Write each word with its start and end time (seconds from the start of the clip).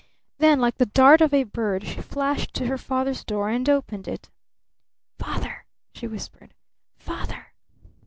Then 0.39 0.59
like 0.59 0.77
the 0.77 0.87
dart 0.87 1.21
of 1.21 1.31
a 1.31 1.43
bird, 1.43 1.85
she 1.85 2.01
flashed 2.01 2.55
to 2.55 2.65
her 2.65 2.77
father's 2.79 3.23
door 3.23 3.49
and 3.49 3.69
opened 3.69 4.07
it. 4.07 4.31
"Father!" 5.19 5.67
she 5.93 6.07
whispered. 6.07 6.55
"Father!" 6.97 7.53